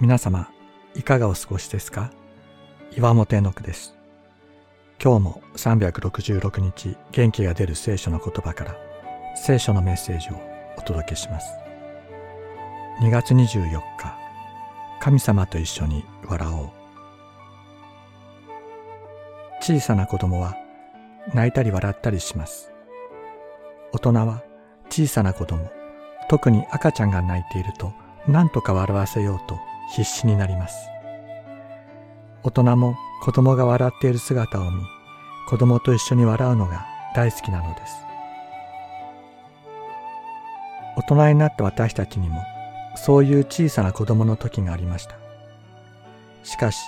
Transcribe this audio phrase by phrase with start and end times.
[0.00, 0.48] 皆様、
[0.94, 2.10] いかがお過ごしですか？
[2.96, 3.94] 岩本絵の句です。
[4.98, 8.76] 今日も366日元気が出る聖書の言葉から
[9.36, 10.40] 聖書のメッセージを
[10.78, 11.52] お届けします。
[13.02, 13.82] 2月24日、
[15.00, 16.70] 神様と一緒に笑おう。
[19.60, 20.56] 小さな子供は
[21.34, 22.72] 泣いたり笑ったりします。
[23.92, 24.42] 大人は
[24.88, 25.70] 小さな子供、
[26.30, 27.92] 特に赤ちゃんが泣いていると
[28.26, 30.76] 何とか笑わせようと必死になります。
[32.42, 34.82] 大人も子供が笑っている姿を見、
[35.48, 37.94] 子供と一緒に笑うのが大好きなのです。
[40.96, 42.42] 大人になった私たちにも
[42.94, 45.16] そういう小さな子供の時がありました。
[46.42, 46.78] しかし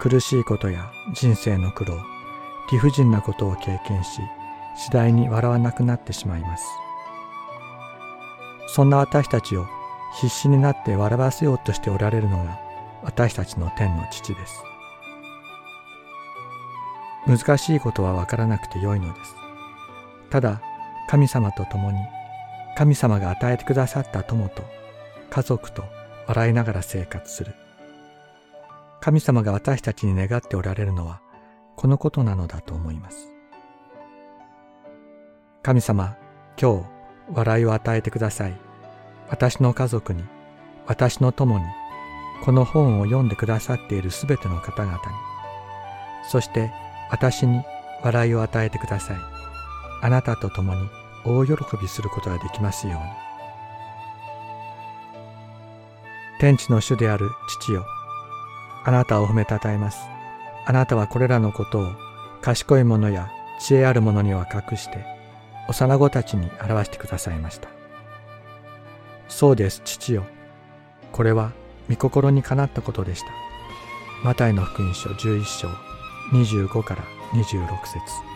[0.00, 1.96] 苦しいことや人生の苦労、
[2.70, 4.20] 理不尽なことを経験し、
[4.76, 6.64] 次第に笑わなくなってしまいます。
[8.68, 9.66] そんな私たちを
[10.14, 12.60] 必死になって笑わせようとしておられるのが
[13.02, 14.62] 私たちの天の父です。
[17.26, 19.34] 難しいことはわからなくてよいのです。
[20.30, 20.60] ただ
[21.08, 21.98] 神様と共に
[22.76, 24.62] 神様が与えてくださった友と
[25.30, 25.84] 家族と
[26.26, 27.54] 笑いながら生活する。
[29.00, 31.20] 神様が私たちに願っておられるのは
[31.76, 33.30] このことなのだと思います。
[35.62, 36.16] 神様、
[36.60, 36.86] 今日
[37.32, 38.63] 笑いを与えてください。
[39.28, 40.24] 私の家族に、
[40.86, 41.64] 私の友に、
[42.44, 45.00] この本を読んでくださっているすべての方々に、
[46.30, 46.72] そして
[47.10, 47.62] 私に
[48.02, 49.16] 笑いを与えてください。
[50.02, 50.88] あなたと共に
[51.24, 53.00] 大喜びすることができますように。
[56.40, 57.86] 天地の主である父よ、
[58.84, 60.00] あなたを褒めたたえます。
[60.66, 61.92] あなたはこれらのことを
[62.42, 65.06] 賢い者や知恵ある者には隠して、
[65.68, 67.73] 幼子たちに表してくださいました。
[69.28, 70.24] そうです、父よ。
[71.12, 71.52] これは
[71.88, 73.28] 御心にかなったことでした。
[74.22, 75.68] マタイの福音書11章
[76.32, 78.33] 25から26節